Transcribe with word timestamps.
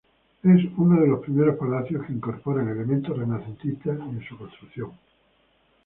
Es 0.41 0.61
uno 0.77 0.99
de 0.99 1.05
los 1.07 1.19
primeros 1.19 1.57
palacios 1.59 2.03
que 2.07 2.13
incorporan 2.13 2.67
elementos 2.67 3.15
renacentistas 3.15 3.99
en 3.99 4.19
su 4.27 4.35
construcción. 4.35 4.93